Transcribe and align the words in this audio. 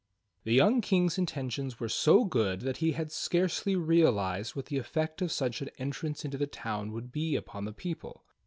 The 0.45 0.53
young 0.55 0.81
King's 0.81 1.19
intentions 1.19 1.79
were 1.79 1.87
so 1.87 2.25
good 2.25 2.61
that 2.61 2.77
he 2.77 2.93
had 2.93 3.11
scarcely 3.11 3.75
realized 3.75 4.55
what 4.55 4.65
the 4.65 4.79
effect 4.79 5.21
of 5.21 5.31
such 5.31 5.61
an 5.61 5.69
entrance 5.77 6.25
into 6.25 6.39
the 6.39 6.47
town 6.47 6.91
would 6.91 7.11
be 7.11 7.35
upon 7.35 7.65
the 7.65 7.71
people. 7.71 8.23